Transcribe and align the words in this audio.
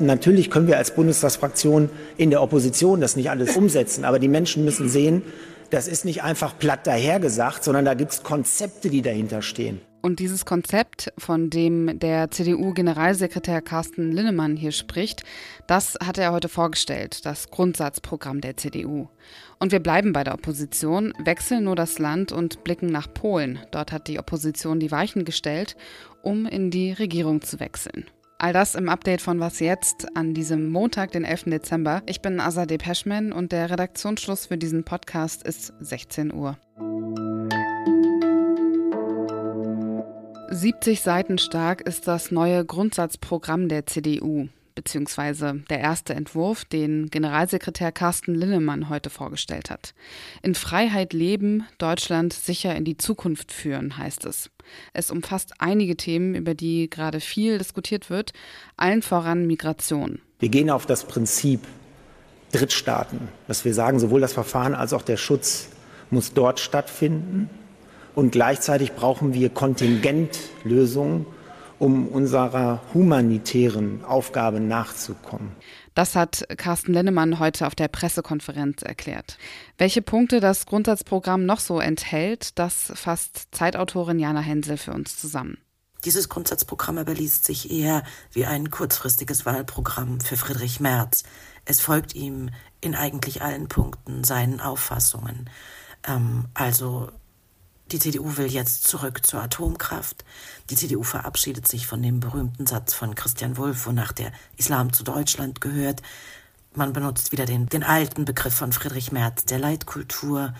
Natürlich 0.00 0.50
können 0.50 0.66
wir 0.66 0.76
als 0.76 0.94
Bundestagsfraktion 0.94 1.90
in 2.16 2.30
der 2.30 2.42
Opposition 2.42 3.00
das 3.00 3.16
nicht 3.16 3.30
alles 3.30 3.56
umsetzen, 3.56 4.04
aber 4.04 4.18
die 4.18 4.28
Menschen 4.28 4.64
müssen 4.64 4.88
sehen, 4.88 5.22
das 5.70 5.88
ist 5.88 6.04
nicht 6.04 6.22
einfach 6.22 6.58
platt 6.58 6.86
dahergesagt, 6.86 7.62
sondern 7.62 7.84
da 7.84 7.94
gibt 7.94 8.12
es 8.12 8.22
Konzepte, 8.22 8.88
die 8.88 9.02
dahinter 9.02 9.42
stehen. 9.42 9.80
Und 10.00 10.20
dieses 10.20 10.44
Konzept, 10.44 11.12
von 11.18 11.50
dem 11.50 11.98
der 11.98 12.30
CDU-Generalsekretär 12.30 13.60
Carsten 13.60 14.12
Linnemann 14.12 14.56
hier 14.56 14.70
spricht, 14.70 15.24
das 15.66 15.98
hat 16.02 16.18
er 16.18 16.32
heute 16.32 16.48
vorgestellt, 16.48 17.26
das 17.26 17.50
Grundsatzprogramm 17.50 18.40
der 18.40 18.56
CDU. 18.56 19.08
Und 19.58 19.72
wir 19.72 19.80
bleiben 19.80 20.12
bei 20.12 20.22
der 20.22 20.34
Opposition, 20.34 21.12
wechseln 21.18 21.64
nur 21.64 21.74
das 21.74 21.98
Land 21.98 22.30
und 22.30 22.62
blicken 22.62 22.86
nach 22.86 23.12
Polen. 23.12 23.58
Dort 23.72 23.90
hat 23.90 24.06
die 24.06 24.20
Opposition 24.20 24.78
die 24.78 24.92
Weichen 24.92 25.24
gestellt, 25.24 25.76
um 26.22 26.46
in 26.46 26.70
die 26.70 26.92
Regierung 26.92 27.42
zu 27.42 27.58
wechseln. 27.58 28.06
All 28.40 28.52
das 28.52 28.76
im 28.76 28.88
Update 28.88 29.20
von 29.20 29.40
Was 29.40 29.58
jetzt 29.58 30.16
an 30.16 30.32
diesem 30.32 30.70
Montag, 30.70 31.10
den 31.10 31.24
11. 31.24 31.46
Dezember. 31.46 32.02
Ich 32.06 32.22
bin 32.22 32.38
Azadeh 32.38 32.78
Peschman 32.78 33.32
und 33.32 33.50
der 33.50 33.68
Redaktionsschluss 33.68 34.46
für 34.46 34.56
diesen 34.56 34.84
Podcast 34.84 35.42
ist 35.42 35.72
16 35.80 36.32
Uhr. 36.32 36.56
70 40.50 41.00
Seiten 41.00 41.38
stark 41.38 41.80
ist 41.80 42.06
das 42.06 42.30
neue 42.30 42.64
Grundsatzprogramm 42.64 43.68
der 43.68 43.86
CDU 43.86 44.48
beziehungsweise 44.78 45.64
der 45.70 45.80
erste 45.80 46.14
Entwurf, 46.14 46.64
den 46.64 47.10
Generalsekretär 47.10 47.90
Carsten 47.90 48.32
Linnemann 48.32 48.88
heute 48.88 49.10
vorgestellt 49.10 49.70
hat. 49.70 49.92
In 50.40 50.54
Freiheit 50.54 51.12
leben, 51.12 51.64
Deutschland 51.78 52.32
sicher 52.32 52.76
in 52.76 52.84
die 52.84 52.96
Zukunft 52.96 53.50
führen, 53.50 53.98
heißt 53.98 54.24
es. 54.24 54.50
Es 54.92 55.10
umfasst 55.10 55.54
einige 55.58 55.96
Themen, 55.96 56.36
über 56.36 56.54
die 56.54 56.88
gerade 56.88 57.18
viel 57.18 57.58
diskutiert 57.58 58.08
wird, 58.08 58.32
allen 58.76 59.02
voran 59.02 59.48
Migration. 59.48 60.20
Wir 60.38 60.48
gehen 60.48 60.70
auf 60.70 60.86
das 60.86 61.04
Prinzip 61.04 61.62
Drittstaaten, 62.52 63.18
dass 63.48 63.64
wir 63.64 63.74
sagen, 63.74 63.98
sowohl 63.98 64.20
das 64.20 64.32
Verfahren 64.32 64.76
als 64.76 64.92
auch 64.92 65.02
der 65.02 65.16
Schutz 65.16 65.70
muss 66.10 66.34
dort 66.34 66.60
stattfinden. 66.60 67.50
Und 68.14 68.30
gleichzeitig 68.30 68.92
brauchen 68.92 69.34
wir 69.34 69.50
Kontingentlösungen, 69.50 71.26
um 71.78 72.08
unserer 72.08 72.82
humanitären 72.92 74.04
Aufgabe 74.04 74.60
nachzukommen. 74.60 75.52
Das 75.94 76.14
hat 76.14 76.44
Carsten 76.56 76.92
Lennemann 76.92 77.38
heute 77.38 77.66
auf 77.66 77.74
der 77.74 77.88
Pressekonferenz 77.88 78.82
erklärt. 78.82 79.36
Welche 79.78 80.02
Punkte 80.02 80.40
das 80.40 80.66
Grundsatzprogramm 80.66 81.44
noch 81.44 81.60
so 81.60 81.80
enthält, 81.80 82.58
das 82.58 82.92
fasst 82.94 83.48
Zeitautorin 83.50 84.18
Jana 84.18 84.40
Hensel 84.40 84.76
für 84.76 84.92
uns 84.92 85.16
zusammen. 85.16 85.58
Dieses 86.04 86.28
Grundsatzprogramm 86.28 86.98
überliest 86.98 87.44
sich 87.44 87.72
eher 87.72 88.04
wie 88.32 88.46
ein 88.46 88.70
kurzfristiges 88.70 89.44
Wahlprogramm 89.44 90.20
für 90.20 90.36
Friedrich 90.36 90.78
Merz. 90.78 91.24
Es 91.64 91.80
folgt 91.80 92.14
ihm 92.14 92.50
in 92.80 92.94
eigentlich 92.94 93.42
allen 93.42 93.66
Punkten 93.66 94.22
seinen 94.22 94.60
Auffassungen. 94.60 95.50
Ähm, 96.06 96.44
also 96.54 97.10
die 97.90 97.98
CDU 97.98 98.36
will 98.36 98.46
jetzt 98.46 98.84
zurück 98.84 99.26
zur 99.26 99.40
Atomkraft. 99.40 100.24
Die 100.70 100.76
CDU 100.76 101.02
verabschiedet 101.02 101.66
sich 101.66 101.86
von 101.86 102.02
dem 102.02 102.20
berühmten 102.20 102.66
Satz 102.66 102.92
von 102.92 103.14
Christian 103.14 103.56
Wulff, 103.56 103.86
wonach 103.86 104.12
der 104.12 104.32
Islam 104.56 104.92
zu 104.92 105.04
Deutschland 105.04 105.60
gehört. 105.60 106.02
Man 106.74 106.92
benutzt 106.92 107.32
wieder 107.32 107.46
den, 107.46 107.66
den 107.66 107.82
alten 107.82 108.24
Begriff 108.24 108.54
von 108.54 108.72
Friedrich 108.72 109.10
Merz, 109.10 109.44
der 109.46 109.58
Leitkultur. 109.58 110.54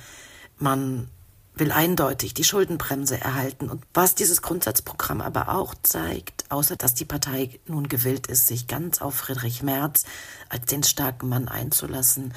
Man 0.56 1.08
will 1.54 1.70
eindeutig 1.70 2.34
die 2.34 2.44
Schuldenbremse 2.44 3.20
erhalten. 3.20 3.68
Und 3.68 3.84
was 3.92 4.14
dieses 4.14 4.42
Grundsatzprogramm 4.42 5.20
aber 5.20 5.50
auch 5.50 5.74
zeigt, 5.82 6.50
außer 6.50 6.76
dass 6.76 6.94
die 6.94 7.04
Partei 7.04 7.60
nun 7.66 7.88
gewillt 7.88 8.26
ist, 8.26 8.46
sich 8.46 8.68
ganz 8.68 9.02
auf 9.02 9.16
Friedrich 9.16 9.62
Merz 9.62 10.04
als 10.48 10.66
den 10.66 10.82
starken 10.82 11.28
Mann 11.28 11.48
einzulassen, 11.48 12.32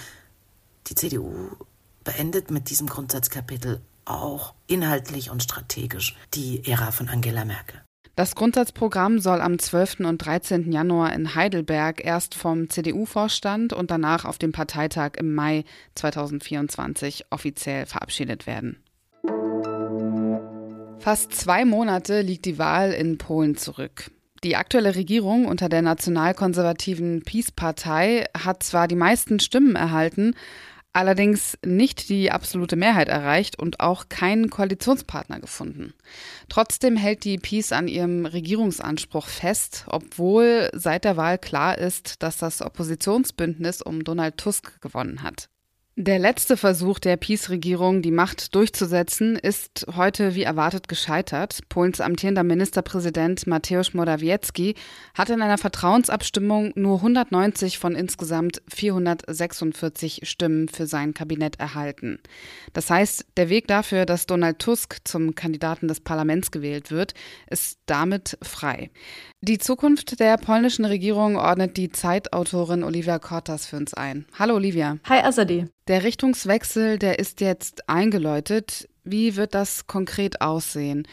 die 0.87 0.95
CDU 0.95 1.33
beendet 2.03 2.51
mit 2.51 2.69
diesem 2.69 2.87
Grundsatzkapitel 2.87 3.81
auch 4.05 4.53
inhaltlich 4.67 5.29
und 5.29 5.43
strategisch 5.43 6.15
die 6.33 6.65
Ära 6.65 6.91
von 6.91 7.09
Angela 7.09 7.45
Merkel. 7.45 7.81
Das 8.15 8.35
Grundsatzprogramm 8.35 9.19
soll 9.19 9.39
am 9.39 9.57
12. 9.57 10.01
und 10.01 10.17
13. 10.17 10.71
Januar 10.71 11.13
in 11.13 11.33
Heidelberg 11.33 12.03
erst 12.03 12.35
vom 12.35 12.69
CDU-Vorstand 12.69 13.71
und 13.71 13.89
danach 13.89 14.25
auf 14.25 14.37
dem 14.37 14.51
Parteitag 14.51 15.13
im 15.17 15.33
Mai 15.33 15.63
2024 15.95 17.25
offiziell 17.29 17.85
verabschiedet 17.85 18.47
werden. 18.47 18.83
Fast 20.99 21.33
zwei 21.33 21.65
Monate 21.65 22.21
liegt 22.21 22.45
die 22.45 22.59
Wahl 22.59 22.91
in 22.91 23.17
Polen 23.17 23.55
zurück. 23.55 24.11
Die 24.43 24.55
aktuelle 24.55 24.95
Regierung 24.95 25.45
unter 25.45 25.69
der 25.69 25.81
nationalkonservativen 25.81 27.23
PiS-Partei 27.23 28.25
hat 28.37 28.63
zwar 28.63 28.87
die 28.87 28.95
meisten 28.95 29.39
Stimmen 29.39 29.75
erhalten, 29.75 30.35
allerdings 30.93 31.57
nicht 31.65 32.09
die 32.09 32.31
absolute 32.31 32.75
Mehrheit 32.75 33.07
erreicht 33.07 33.59
und 33.59 33.79
auch 33.79 34.09
keinen 34.09 34.49
Koalitionspartner 34.49 35.39
gefunden. 35.39 35.93
Trotzdem 36.49 36.97
hält 36.97 37.23
die 37.23 37.37
Peace 37.37 37.71
an 37.71 37.87
ihrem 37.87 38.25
Regierungsanspruch 38.25 39.27
fest, 39.27 39.85
obwohl 39.87 40.69
seit 40.73 41.05
der 41.05 41.17
Wahl 41.17 41.37
klar 41.37 41.77
ist, 41.77 42.21
dass 42.23 42.37
das 42.37 42.61
Oppositionsbündnis 42.61 43.81
um 43.81 44.03
Donald 44.03 44.37
Tusk 44.37 44.81
gewonnen 44.81 45.23
hat. 45.23 45.49
Der 46.03 46.17
letzte 46.17 46.57
Versuch 46.57 46.97
der 46.97 47.15
PiS-Regierung, 47.15 48.01
die 48.01 48.09
Macht 48.09 48.55
durchzusetzen, 48.55 49.35
ist 49.35 49.85
heute 49.95 50.33
wie 50.33 50.41
erwartet 50.41 50.87
gescheitert. 50.87 51.59
Polens 51.69 52.01
amtierender 52.01 52.41
Ministerpräsident 52.41 53.45
Mateusz 53.45 53.93
Morawiecki 53.93 54.73
hat 55.13 55.29
in 55.29 55.43
einer 55.43 55.59
Vertrauensabstimmung 55.59 56.71
nur 56.73 56.95
190 56.95 57.77
von 57.77 57.93
insgesamt 57.93 58.63
446 58.73 60.21
Stimmen 60.23 60.69
für 60.69 60.87
sein 60.87 61.13
Kabinett 61.13 61.59
erhalten. 61.59 62.17
Das 62.73 62.89
heißt, 62.89 63.27
der 63.37 63.49
Weg 63.49 63.67
dafür, 63.67 64.07
dass 64.07 64.25
Donald 64.25 64.57
Tusk 64.57 65.01
zum 65.03 65.35
Kandidaten 65.35 65.87
des 65.87 65.99
Parlaments 65.99 66.49
gewählt 66.49 66.89
wird, 66.89 67.13
ist 67.47 67.77
damit 67.85 68.39
frei. 68.41 68.89
Die 69.43 69.57
Zukunft 69.57 70.19
der 70.19 70.37
polnischen 70.37 70.85
Regierung 70.85 71.35
ordnet 71.35 71.75
die 71.75 71.89
Zeitautorin 71.89 72.83
Olivia 72.83 73.17
Kortas 73.17 73.65
für 73.65 73.77
uns 73.77 73.95
ein. 73.95 74.27
Hallo 74.37 74.53
Olivia. 74.53 74.99
Hi 75.09 75.17
Azadi. 75.23 75.65
Der 75.87 76.03
Richtungswechsel, 76.03 76.99
der 76.99 77.17
ist 77.17 77.41
jetzt 77.41 77.89
eingeläutet. 77.89 78.87
Wie 79.03 79.35
wird 79.37 79.55
das 79.55 79.87
konkret 79.87 80.41
aussehen? 80.41 81.07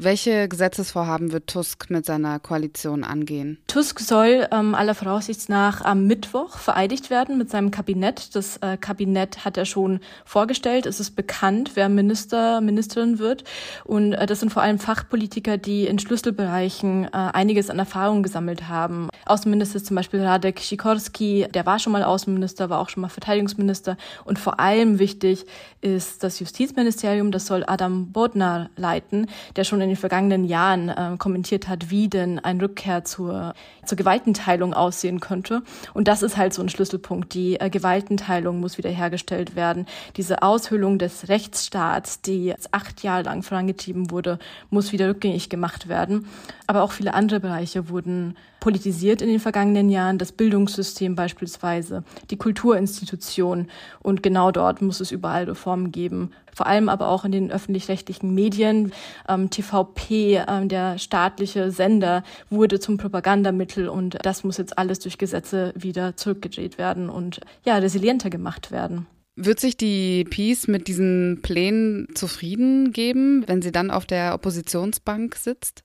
Welche 0.00 0.46
Gesetzesvorhaben 0.46 1.32
wird 1.32 1.48
Tusk 1.48 1.90
mit 1.90 2.06
seiner 2.06 2.38
Koalition 2.38 3.02
angehen? 3.02 3.58
Tusk 3.66 3.98
soll 3.98 4.46
ähm, 4.52 4.76
aller 4.76 4.94
Voraussicht 4.94 5.48
nach 5.48 5.80
am 5.80 6.06
Mittwoch 6.06 6.56
vereidigt 6.56 7.10
werden 7.10 7.36
mit 7.36 7.50
seinem 7.50 7.72
Kabinett. 7.72 8.36
Das 8.36 8.58
äh, 8.58 8.76
Kabinett 8.76 9.44
hat 9.44 9.56
er 9.56 9.64
schon 9.64 9.98
vorgestellt. 10.24 10.86
Es 10.86 11.00
ist 11.00 11.16
bekannt, 11.16 11.72
wer 11.74 11.88
Minister, 11.88 12.60
Ministerin 12.60 13.18
wird. 13.18 13.42
Und 13.82 14.12
äh, 14.12 14.26
das 14.26 14.38
sind 14.38 14.52
vor 14.52 14.62
allem 14.62 14.78
Fachpolitiker, 14.78 15.58
die 15.58 15.88
in 15.88 15.98
Schlüsselbereichen 15.98 17.06
äh, 17.06 17.08
einiges 17.10 17.68
an 17.68 17.80
Erfahrung 17.80 18.22
gesammelt 18.22 18.68
haben. 18.68 19.08
Außenminister 19.26 19.78
ist 19.78 19.86
zum 19.86 19.96
Beispiel 19.96 20.22
Radek 20.22 20.60
Sikorski, 20.60 21.48
der 21.52 21.66
war 21.66 21.80
schon 21.80 21.92
mal 21.92 22.04
Außenminister, 22.04 22.70
war 22.70 22.78
auch 22.78 22.88
schon 22.88 23.00
mal 23.00 23.08
Verteidigungsminister. 23.08 23.96
Und 24.24 24.38
vor 24.38 24.60
allem 24.60 25.00
wichtig 25.00 25.44
ist 25.80 26.22
das 26.22 26.38
Justizministerium, 26.38 27.32
das 27.32 27.46
soll 27.46 27.64
Adam 27.66 28.12
Bodnar 28.12 28.70
leiten, 28.76 29.26
der 29.56 29.64
schon 29.64 29.80
in 29.80 29.87
in 29.88 29.94
den 29.94 30.00
vergangenen 30.00 30.44
Jahren 30.44 30.90
äh, 30.90 31.16
kommentiert 31.18 31.66
hat, 31.66 31.90
wie 31.90 32.08
denn 32.08 32.38
ein 32.38 32.60
Rückkehr 32.60 33.04
zur, 33.04 33.54
zur 33.86 33.96
Gewaltenteilung 33.96 34.74
aussehen 34.74 35.20
könnte. 35.20 35.62
Und 35.94 36.08
das 36.08 36.22
ist 36.22 36.36
halt 36.36 36.52
so 36.52 36.62
ein 36.62 36.68
Schlüsselpunkt. 36.68 37.32
Die 37.32 37.58
äh, 37.58 37.70
Gewaltenteilung 37.70 38.60
muss 38.60 38.76
wiederhergestellt 38.76 39.56
werden. 39.56 39.86
Diese 40.16 40.42
Aushöhlung 40.42 40.98
des 40.98 41.28
Rechtsstaats, 41.28 42.20
die 42.20 42.54
acht 42.70 43.02
Jahre 43.02 43.22
lang 43.22 43.42
vorangetrieben 43.42 44.10
wurde, 44.10 44.38
muss 44.68 44.92
wieder 44.92 45.08
rückgängig 45.08 45.48
gemacht 45.48 45.88
werden. 45.88 46.26
Aber 46.66 46.82
auch 46.82 46.92
viele 46.92 47.14
andere 47.14 47.40
Bereiche 47.40 47.88
wurden 47.88 48.36
politisiert 48.60 49.22
in 49.22 49.28
den 49.28 49.40
vergangenen 49.40 49.88
Jahren, 49.88 50.18
das 50.18 50.32
Bildungssystem 50.32 51.14
beispielsweise, 51.14 52.04
die 52.30 52.36
Kulturinstitutionen. 52.36 53.70
Und 54.00 54.22
genau 54.22 54.50
dort 54.50 54.82
muss 54.82 55.00
es 55.00 55.12
überall 55.12 55.44
Reformen 55.44 55.92
geben. 55.92 56.32
Vor 56.54 56.66
allem 56.66 56.88
aber 56.88 57.08
auch 57.08 57.24
in 57.24 57.32
den 57.32 57.52
öffentlich-rechtlichen 57.52 58.34
Medien. 58.34 58.92
Ähm, 59.28 59.48
TVP, 59.50 60.42
ähm, 60.48 60.68
der 60.68 60.98
staatliche 60.98 61.70
Sender, 61.70 62.24
wurde 62.50 62.80
zum 62.80 62.96
Propagandamittel 62.96 63.88
und 63.88 64.18
das 64.22 64.42
muss 64.42 64.56
jetzt 64.56 64.76
alles 64.76 64.98
durch 64.98 65.18
Gesetze 65.18 65.72
wieder 65.76 66.16
zurückgedreht 66.16 66.78
werden 66.78 67.10
und 67.10 67.40
ja, 67.64 67.76
resilienter 67.76 68.30
gemacht 68.30 68.72
werden. 68.72 69.06
Wird 69.40 69.60
sich 69.60 69.76
die 69.76 70.24
Peace 70.24 70.66
mit 70.66 70.88
diesen 70.88 71.38
Plänen 71.42 72.08
zufrieden 72.16 72.92
geben, 72.92 73.44
wenn 73.46 73.62
sie 73.62 73.70
dann 73.70 73.92
auf 73.92 74.04
der 74.04 74.34
Oppositionsbank 74.34 75.36
sitzt? 75.36 75.84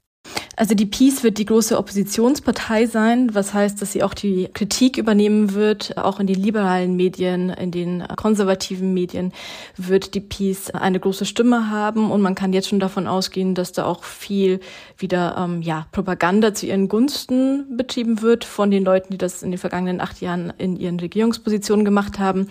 Also 0.55 0.75
die 0.75 0.85
Peace 0.85 1.23
wird 1.23 1.39
die 1.39 1.45
große 1.45 1.77
Oppositionspartei 1.77 2.85
sein, 2.85 3.33
was 3.33 3.53
heißt, 3.53 3.81
dass 3.81 3.91
sie 3.91 4.03
auch 4.03 4.13
die 4.13 4.49
Kritik 4.53 4.97
übernehmen 4.97 5.53
wird, 5.53 5.97
auch 5.97 6.19
in 6.19 6.27
den 6.27 6.41
liberalen 6.41 6.95
Medien, 6.95 7.49
in 7.49 7.71
den 7.71 8.03
konservativen 8.15 8.93
Medien 8.93 9.33
wird 9.77 10.13
die 10.13 10.19
Peace 10.19 10.69
eine 10.69 10.99
große 10.99 11.25
Stimme 11.25 11.71
haben 11.71 12.11
und 12.11 12.21
man 12.21 12.35
kann 12.35 12.53
jetzt 12.53 12.69
schon 12.69 12.79
davon 12.79 13.07
ausgehen, 13.07 13.55
dass 13.55 13.71
da 13.71 13.85
auch 13.85 14.03
viel 14.03 14.59
wieder 14.97 15.35
ähm, 15.37 15.63
ja 15.63 15.87
Propaganda 15.91 16.53
zu 16.53 16.67
ihren 16.67 16.87
Gunsten 16.87 17.75
betrieben 17.75 18.21
wird 18.21 18.43
von 18.43 18.69
den 18.69 18.83
Leuten, 18.83 19.11
die 19.11 19.17
das 19.17 19.41
in 19.41 19.49
den 19.49 19.57
vergangenen 19.57 20.01
acht 20.01 20.21
Jahren 20.21 20.53
in 20.59 20.75
ihren 20.75 20.99
Regierungspositionen 20.99 21.83
gemacht 21.83 22.19
haben. 22.19 22.47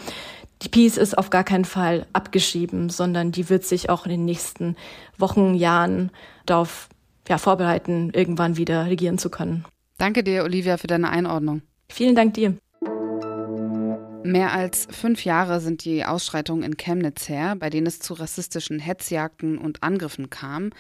Die 0.63 0.69
Peace 0.69 0.97
ist 0.97 1.19
auf 1.19 1.31
gar 1.31 1.45
keinen 1.45 1.65
Fall 1.65 2.07
abgeschrieben, 2.13 2.89
sondern 2.89 3.33
die 3.33 3.49
wird 3.49 3.65
sich 3.65 3.91
auch 3.91 4.07
in 4.07 4.11
den 4.11 4.25
nächsten 4.25 4.77
Wochen, 5.19 5.55
Jahren 5.55 6.11
darauf 6.47 6.89
ja, 7.29 7.39
vorbereiten, 7.39 8.11
irgendwann 8.15 8.57
wieder 8.57 8.87
regieren 8.87 9.19
zu 9.19 9.31
können. 9.31 9.65
Danke 9.99 10.25
dir, 10.25 10.45
Olivia, 10.45 10.77
für 10.77 10.87
deine 10.87 11.11
Einordnung. 11.11 11.63
Vielen 11.89 12.15
Dank 12.15 12.35
dir. 12.35 12.57
Mehr 14.25 14.53
als 14.53 14.87
fünf 14.91 15.25
Jahre 15.25 15.61
sind 15.61 15.85
die 15.85 16.05
Ausschreitungen 16.05 16.63
in 16.63 16.77
Chemnitz 16.77 17.29
her, 17.29 17.57
bei 17.57 17.71
denen 17.71 17.87
es 17.87 17.99
zu 17.99 18.15
rassistischen 18.15 18.79
Hetzjagden 18.79 19.59
und 19.59 19.83
Angriffen 19.83 20.31
kam 20.31 20.71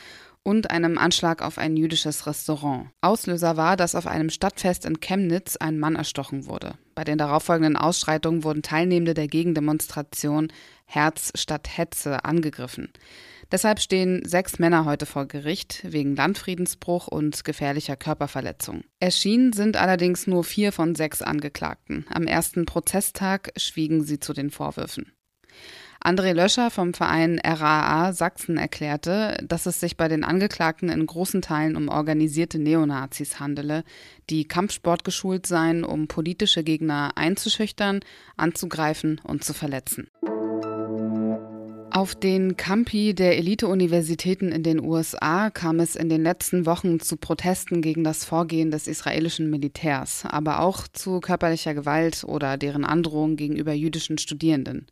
und 0.44 0.70
einem 0.70 0.96
Anschlag 0.98 1.42
auf 1.42 1.58
ein 1.58 1.76
jüdisches 1.76 2.26
Restaurant. 2.26 2.88
Auslöser 3.00 3.56
war, 3.56 3.76
dass 3.76 3.94
auf 3.94 4.06
einem 4.06 4.30
Stadtfest 4.30 4.84
in 4.84 5.00
Chemnitz 5.00 5.56
ein 5.56 5.78
Mann 5.78 5.96
erstochen 5.96 6.46
wurde. 6.46 6.74
Bei 6.94 7.04
den 7.04 7.18
darauffolgenden 7.18 7.76
Ausschreitungen 7.76 8.44
wurden 8.44 8.62
Teilnehmende 8.62 9.14
der 9.14 9.28
Gegendemonstration 9.28 10.52
Herz 10.84 11.32
statt 11.34 11.68
Hetze 11.76 12.24
angegriffen. 12.24 12.92
Deshalb 13.52 13.80
stehen 13.80 14.22
sechs 14.24 14.58
Männer 14.58 14.86
heute 14.86 15.04
vor 15.04 15.26
Gericht 15.26 15.82
wegen 15.84 16.16
Landfriedensbruch 16.16 17.06
und 17.06 17.44
gefährlicher 17.44 17.96
Körperverletzung. 17.96 18.82
Erschienen 18.98 19.52
sind 19.52 19.76
allerdings 19.76 20.26
nur 20.26 20.42
vier 20.42 20.72
von 20.72 20.94
sechs 20.94 21.20
Angeklagten. 21.20 22.06
Am 22.08 22.26
ersten 22.26 22.64
Prozesstag 22.64 23.52
schwiegen 23.58 24.04
sie 24.04 24.18
zu 24.18 24.32
den 24.32 24.50
Vorwürfen. 24.50 25.12
André 26.02 26.32
Löscher 26.32 26.70
vom 26.70 26.94
Verein 26.94 27.38
RAA 27.44 28.14
Sachsen 28.14 28.56
erklärte, 28.56 29.36
dass 29.46 29.66
es 29.66 29.78
sich 29.78 29.98
bei 29.98 30.08
den 30.08 30.24
Angeklagten 30.24 30.88
in 30.88 31.04
großen 31.06 31.42
Teilen 31.42 31.76
um 31.76 31.88
organisierte 31.88 32.58
Neonazis 32.58 33.38
handele, 33.38 33.84
die 34.30 34.48
Kampfsport 34.48 35.04
geschult 35.04 35.46
seien, 35.46 35.84
um 35.84 36.08
politische 36.08 36.64
Gegner 36.64 37.12
einzuschüchtern, 37.16 38.00
anzugreifen 38.36 39.20
und 39.22 39.44
zu 39.44 39.52
verletzen. 39.52 40.08
Auf 41.94 42.14
den 42.14 42.56
Campi 42.56 43.14
der 43.14 43.36
Elite-Universitäten 43.36 44.50
in 44.50 44.62
den 44.62 44.82
USA 44.82 45.50
kam 45.50 45.78
es 45.78 45.94
in 45.94 46.08
den 46.08 46.22
letzten 46.22 46.64
Wochen 46.64 47.00
zu 47.00 47.18
Protesten 47.18 47.82
gegen 47.82 48.02
das 48.02 48.24
Vorgehen 48.24 48.70
des 48.70 48.86
israelischen 48.86 49.50
Militärs, 49.50 50.24
aber 50.24 50.60
auch 50.60 50.88
zu 50.88 51.20
körperlicher 51.20 51.74
Gewalt 51.74 52.24
oder 52.24 52.56
deren 52.56 52.86
Androhung 52.86 53.36
gegenüber 53.36 53.74
jüdischen 53.74 54.16
Studierenden. 54.16 54.86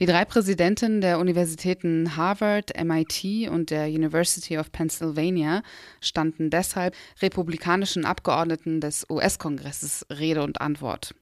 Die 0.00 0.06
drei 0.06 0.24
Präsidenten 0.24 1.00
der 1.00 1.18
Universitäten 1.18 2.16
Harvard, 2.16 2.72
MIT 2.82 3.50
und 3.50 3.70
der 3.70 3.86
University 3.88 4.56
of 4.58 4.72
Pennsylvania 4.72 5.62
standen 6.00 6.48
deshalb 6.48 6.94
republikanischen 7.20 8.06
Abgeordneten 8.06 8.80
des 8.80 9.06
US-Kongresses 9.10 10.06
Rede 10.10 10.42
und 10.42 10.60
Antwort. 10.60 11.14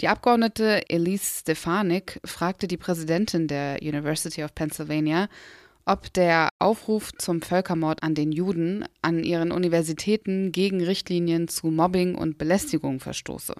Die 0.00 0.08
Abgeordnete 0.08 0.88
Elise 0.88 1.40
Stefanik 1.40 2.20
fragte 2.24 2.68
die 2.68 2.76
Präsidentin 2.76 3.48
der 3.48 3.78
University 3.82 4.44
of 4.44 4.54
Pennsylvania, 4.54 5.28
ob 5.84 6.12
der 6.14 6.50
Aufruf 6.58 7.12
zum 7.18 7.42
Völkermord 7.42 8.02
an 8.02 8.14
den 8.14 8.32
Juden 8.32 8.84
an 9.02 9.22
ihren 9.22 9.52
Universitäten 9.52 10.52
gegen 10.52 10.82
Richtlinien 10.82 11.48
zu 11.48 11.66
Mobbing 11.66 12.14
und 12.14 12.38
Belästigung 12.38 13.00
verstoße. 13.00 13.54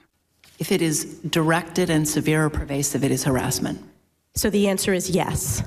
If 0.60 0.70
it 0.70 0.80
is 0.80 1.20
directed 1.22 1.90
and 1.90 2.08
severe 2.08 2.44
or 2.44 2.50
pervasive, 2.50 3.04
it 3.04 3.10
is 3.10 3.26
harassment. 3.26 3.80
So 4.36 4.50
the 4.50 4.68
answer 4.68 4.92
is 4.92 5.08
yes. 5.08 5.62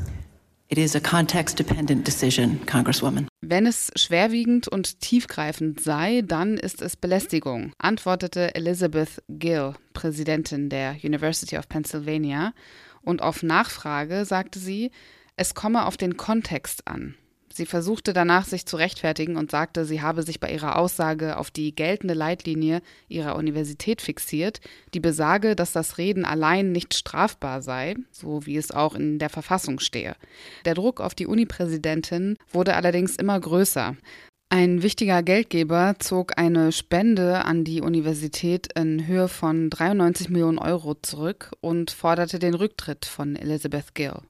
It 0.69 0.77
is 0.77 0.93
a 0.93 0.99
context-dependent 0.99 2.05
decision, 2.05 2.59
Congresswoman. 2.65 3.29
Wenn 3.39 3.65
es 3.65 3.91
schwerwiegend 3.95 4.67
und 4.67 4.99
tiefgreifend 4.99 5.79
sei, 5.79 6.21
dann 6.25 6.57
ist 6.57 6.81
es 6.81 6.97
Belästigung, 6.97 7.71
antwortete 7.77 8.53
Elizabeth 8.55 9.23
Gill, 9.29 9.75
Präsidentin 9.93 10.69
der 10.69 10.97
University 11.01 11.57
of 11.57 11.69
Pennsylvania. 11.69 12.53
Und 13.01 13.21
auf 13.21 13.41
Nachfrage 13.41 14.25
sagte 14.25 14.59
sie, 14.59 14.91
es 15.37 15.53
komme 15.53 15.85
auf 15.85 15.95
den 15.95 16.17
Kontext 16.17 16.85
an. 16.89 17.15
Sie 17.57 17.65
versuchte 17.65 18.13
danach, 18.13 18.45
sich 18.45 18.67
zu 18.67 18.75
rechtfertigen 18.75 19.35
und 19.35 19.49
sagte, 19.49 19.83
sie 19.83 20.03
habe 20.03 20.21
sich 20.21 20.39
bei 20.39 20.51
ihrer 20.51 20.77
Aussage 20.77 21.37
auf 21.37 21.49
die 21.49 21.73
geltende 21.73 22.13
Leitlinie 22.13 22.83
ihrer 23.07 23.35
Universität 23.35 24.03
fixiert, 24.03 24.61
die 24.93 24.99
besage, 24.99 25.55
dass 25.55 25.71
das 25.71 25.97
Reden 25.97 26.23
allein 26.23 26.71
nicht 26.71 26.93
strafbar 26.93 27.63
sei, 27.63 27.95
so 28.11 28.45
wie 28.45 28.57
es 28.57 28.69
auch 28.69 28.93
in 28.93 29.17
der 29.17 29.31
Verfassung 29.31 29.79
stehe. 29.79 30.15
Der 30.65 30.75
Druck 30.75 31.01
auf 31.01 31.15
die 31.15 31.25
Unipräsidentin 31.25 32.37
wurde 32.51 32.75
allerdings 32.75 33.15
immer 33.15 33.39
größer. 33.39 33.95
Ein 34.49 34.81
wichtiger 34.81 35.23
Geldgeber 35.23 35.95
zog 35.99 36.37
eine 36.37 36.71
Spende 36.71 37.43
an 37.43 37.65
die 37.65 37.81
Universität 37.81 38.69
in 38.77 39.05
Höhe 39.05 39.27
von 39.27 39.69
93 39.69 40.29
Millionen 40.29 40.57
Euro 40.57 40.93
zurück 40.93 41.51
und 41.59 41.91
forderte 41.91 42.39
den 42.39 42.53
Rücktritt 42.53 43.05
von 43.05 43.35
Elizabeth 43.35 43.93
Gill. 43.93 44.21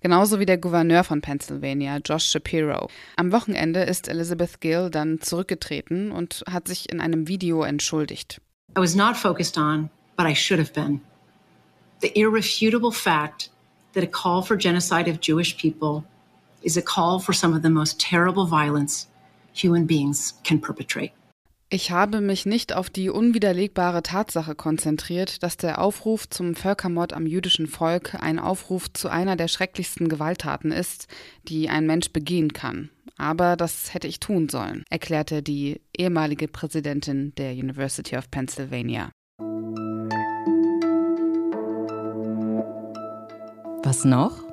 Genauso 0.00 0.40
wie 0.40 0.46
der 0.46 0.56
Gouverneur 0.56 1.04
von 1.04 1.20
Pennsylvania, 1.20 1.98
Josh 1.98 2.24
Shapiro. 2.24 2.88
Am 3.16 3.32
Wochenende 3.32 3.80
ist 3.82 4.08
Elizabeth 4.08 4.62
Gill 4.62 4.88
dann 4.88 5.20
zurückgetreten 5.20 6.10
und 6.10 6.42
hat 6.50 6.68
sich 6.68 6.90
in 6.90 7.02
einem 7.02 7.28
Video 7.28 7.62
entschuldigt. 7.62 8.40
I 8.78 8.80
was 8.80 8.94
not 8.94 9.14
focused 9.14 9.58
on, 9.58 9.90
but 10.16 10.26
I 10.26 10.34
should 10.34 10.58
have 10.58 10.72
been. 10.72 11.02
The 12.00 12.18
irrefutable 12.18 12.92
fact 12.92 13.50
that 13.92 14.02
a 14.02 14.06
call 14.06 14.42
for 14.42 14.56
genocide 14.56 15.10
of 15.10 15.18
Jewish 15.20 15.54
people 15.58 16.02
is 16.62 16.78
a 16.78 16.82
call 16.82 17.20
for 17.20 17.34
some 17.34 17.54
of 17.54 17.62
the 17.62 17.68
most 17.68 18.00
terrible 18.00 18.48
violence 18.48 19.08
human 19.62 19.86
beings 19.86 20.38
can 20.44 20.60
perpetrate. 20.60 21.12
Ich 21.68 21.90
habe 21.90 22.20
mich 22.20 22.46
nicht 22.46 22.72
auf 22.72 22.90
die 22.90 23.10
unwiderlegbare 23.10 24.04
Tatsache 24.04 24.54
konzentriert, 24.54 25.42
dass 25.42 25.56
der 25.56 25.80
Aufruf 25.80 26.30
zum 26.30 26.54
Völkermord 26.54 27.12
am 27.12 27.26
jüdischen 27.26 27.66
Volk 27.66 28.14
ein 28.14 28.38
Aufruf 28.38 28.92
zu 28.92 29.08
einer 29.08 29.34
der 29.34 29.48
schrecklichsten 29.48 30.08
Gewalttaten 30.08 30.70
ist, 30.70 31.08
die 31.48 31.68
ein 31.68 31.86
Mensch 31.86 32.12
begehen 32.12 32.52
kann. 32.52 32.90
Aber 33.18 33.56
das 33.56 33.92
hätte 33.94 34.06
ich 34.06 34.20
tun 34.20 34.48
sollen, 34.48 34.84
erklärte 34.90 35.42
die 35.42 35.80
ehemalige 35.96 36.46
Präsidentin 36.46 37.34
der 37.34 37.52
University 37.52 38.16
of 38.16 38.30
Pennsylvania. 38.30 39.10
Was 43.82 44.04
noch? 44.04 44.45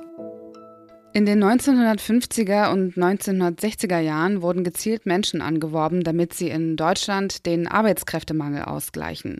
In 1.15 1.27
den 1.27 1.43
1950er 1.43 2.71
und 2.71 2.95
1960er 2.95 3.99
Jahren 3.99 4.41
wurden 4.41 4.63
gezielt 4.63 5.05
Menschen 5.05 5.43
angeworben, 5.43 6.03
damit 6.03 6.33
sie 6.33 6.49
in 6.49 6.75
Deutschland 6.75 7.45
den 7.45 7.67
Arbeitskräftemangel 7.67 8.63
ausgleichen. 8.63 9.39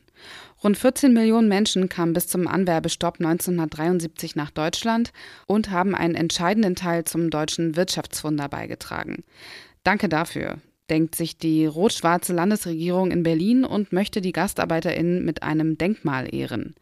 Rund 0.63 0.77
14 0.77 1.11
Millionen 1.13 1.47
Menschen 1.47 1.89
kamen 1.89 2.13
bis 2.13 2.27
zum 2.27 2.47
Anwerbestopp 2.47 3.15
1973 3.19 4.35
nach 4.35 4.51
Deutschland 4.51 5.11
und 5.47 5.71
haben 5.71 5.95
einen 5.95 6.13
entscheidenden 6.13 6.75
Teil 6.75 7.05
zum 7.05 7.31
deutschen 7.31 7.75
Wirtschaftswunder 7.75 8.49
beigetragen. 8.49 9.23
Danke 9.83 10.09
dafür, 10.09 10.59
denkt 10.91 11.15
sich 11.15 11.39
die 11.39 11.65
rot-schwarze 11.65 12.33
Landesregierung 12.33 13.09
in 13.09 13.23
Berlin 13.23 13.65
und 13.65 13.91
möchte 13.91 14.21
die 14.21 14.31
GastarbeiterInnen 14.31 15.25
mit 15.25 15.41
einem 15.41 15.79
Denkmal 15.79 16.33
ehren. 16.33 16.75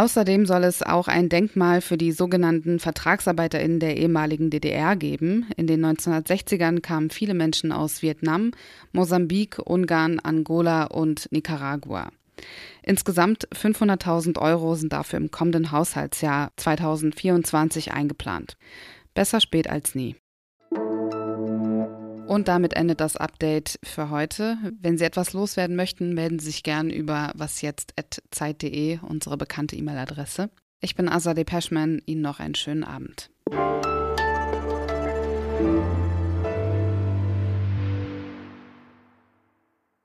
Außerdem 0.00 0.46
soll 0.46 0.64
es 0.64 0.82
auch 0.82 1.08
ein 1.08 1.28
Denkmal 1.28 1.82
für 1.82 1.98
die 1.98 2.12
sogenannten 2.12 2.78
VertragsarbeiterInnen 2.78 3.80
der 3.80 3.98
ehemaligen 3.98 4.48
DDR 4.48 4.96
geben. 4.96 5.44
In 5.58 5.66
den 5.66 5.84
1960ern 5.84 6.80
kamen 6.80 7.10
viele 7.10 7.34
Menschen 7.34 7.70
aus 7.70 8.00
Vietnam, 8.00 8.52
Mosambik, 8.92 9.58
Ungarn, 9.58 10.18
Angola 10.18 10.84
und 10.84 11.30
Nicaragua. 11.32 12.12
Insgesamt 12.82 13.46
500.000 13.54 14.40
Euro 14.40 14.74
sind 14.74 14.94
dafür 14.94 15.18
im 15.18 15.30
kommenden 15.30 15.70
Haushaltsjahr 15.70 16.50
2024 16.56 17.92
eingeplant. 17.92 18.56
Besser 19.12 19.42
spät 19.42 19.68
als 19.68 19.94
nie. 19.94 20.16
Und 22.30 22.46
damit 22.46 22.74
endet 22.74 23.00
das 23.00 23.16
Update 23.16 23.80
für 23.82 24.08
heute. 24.08 24.56
Wenn 24.80 24.96
Sie 24.96 25.04
etwas 25.04 25.32
loswerden 25.32 25.74
möchten, 25.74 26.14
melden 26.14 26.38
Sie 26.38 26.46
sich 26.46 26.62
gern 26.62 26.88
über 26.88 27.32
wasjetzt.zeit.de, 27.34 29.00
unsere 29.02 29.36
bekannte 29.36 29.74
E-Mail-Adresse. 29.74 30.48
Ich 30.80 30.94
bin 30.94 31.08
Azadeh 31.08 31.42
Peschman. 31.42 32.00
Ihnen 32.06 32.20
noch 32.22 32.38
einen 32.38 32.54
schönen 32.54 32.84
Abend. 32.84 33.32